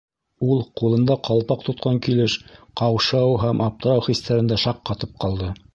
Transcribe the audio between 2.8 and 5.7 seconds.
ҡаушау һәм аптырау хистәрендә шаҡ ҡатып ҡалды.